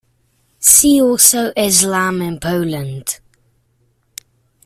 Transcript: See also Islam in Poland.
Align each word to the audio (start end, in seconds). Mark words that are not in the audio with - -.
See 0.59 0.99
also 0.99 1.53
Islam 1.55 2.23
in 2.23 2.39
Poland. 2.39 3.19